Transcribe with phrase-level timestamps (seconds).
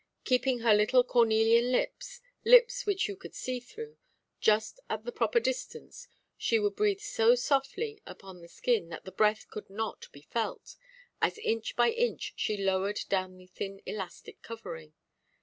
[0.23, 6.57] Keeping her little cornelian lips—lips which you could see through—just at the proper distance, she
[6.57, 10.75] would breathe so softly upon the skin that the breath could not be felt,
[11.21, 14.93] as inch by inch she lowered down the thin elastic covering.